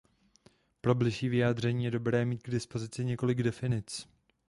Pro 0.81 0.95
bližší 0.95 1.29
vyjádření 1.29 1.85
je 1.85 1.91
dobré 1.91 2.25
mít 2.25 2.43
k 2.43 2.49
dispozici 2.51 3.05
několik 3.05 3.43
definic. 3.43 4.07